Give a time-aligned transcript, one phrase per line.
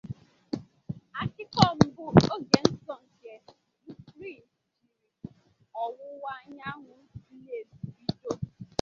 [1.21, 2.01] Ákíkó mbu
[2.35, 3.33] ogẹ nso nke
[3.85, 4.33] Yukrain jịrị
[5.83, 8.29] Owuwa anyanwu Slavs bídó.